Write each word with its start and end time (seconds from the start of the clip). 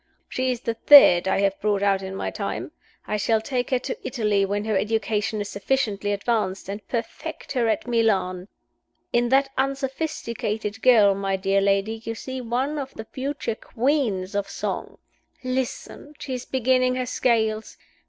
She 0.27 0.51
is 0.51 0.61
the 0.61 0.73
third 0.73 1.27
I 1.27 1.41
have 1.41 1.61
brought 1.61 1.83
out 1.83 2.01
in 2.01 2.15
my 2.15 2.31
time. 2.31 2.71
I 3.05 3.17
shall 3.17 3.39
take 3.39 3.69
her 3.69 3.77
to 3.77 3.95
Italy 4.03 4.45
when 4.47 4.65
her 4.65 4.75
education 4.75 5.39
is 5.41 5.49
sufficiently 5.49 6.11
advanced, 6.11 6.67
and 6.69 6.87
perfect 6.87 7.51
her 7.51 7.67
at 7.67 7.85
Milan. 7.85 8.47
In 9.13 9.29
that 9.29 9.49
unsophisticated 9.59 10.81
girl, 10.81 11.13
my 11.13 11.35
dear 11.35 11.61
lady, 11.61 12.01
you 12.03 12.15
see 12.15 12.41
one 12.41 12.79
of 12.79 12.95
the 12.95 13.05
future 13.05 13.53
Queens 13.53 14.33
of 14.33 14.49
Song. 14.49 14.97
Listen! 15.43 16.15
She 16.17 16.33
is 16.33 16.45
beginning 16.45 16.95
her 16.95 17.05
scales. 17.05 17.77